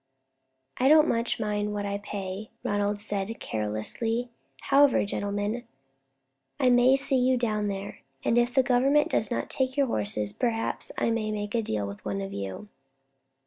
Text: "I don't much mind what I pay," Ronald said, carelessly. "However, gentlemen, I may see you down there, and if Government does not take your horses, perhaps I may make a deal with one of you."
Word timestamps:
"I 0.79 0.87
don't 0.87 1.07
much 1.07 1.39
mind 1.39 1.75
what 1.75 1.85
I 1.85 1.99
pay," 1.99 2.49
Ronald 2.63 2.99
said, 2.99 3.39
carelessly. 3.39 4.31
"However, 4.61 5.05
gentlemen, 5.05 5.65
I 6.59 6.71
may 6.71 6.95
see 6.95 7.19
you 7.19 7.37
down 7.37 7.67
there, 7.67 7.99
and 8.25 8.35
if 8.39 8.55
Government 8.55 9.09
does 9.11 9.29
not 9.29 9.47
take 9.51 9.77
your 9.77 9.85
horses, 9.85 10.33
perhaps 10.33 10.91
I 10.97 11.11
may 11.11 11.29
make 11.31 11.53
a 11.53 11.61
deal 11.61 11.85
with 11.85 12.03
one 12.03 12.19
of 12.19 12.33
you." 12.33 12.67